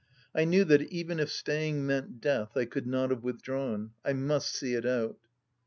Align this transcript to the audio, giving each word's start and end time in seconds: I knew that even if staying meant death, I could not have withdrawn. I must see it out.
I 0.33 0.45
knew 0.45 0.63
that 0.63 0.81
even 0.81 1.19
if 1.19 1.29
staying 1.31 1.85
meant 1.85 2.19
death, 2.21 2.57
I 2.57 2.65
could 2.65 2.87
not 2.87 3.11
have 3.11 3.21
withdrawn. 3.21 3.91
I 4.03 4.13
must 4.13 4.51
see 4.51 4.73
it 4.73 4.83
out. 4.83 5.19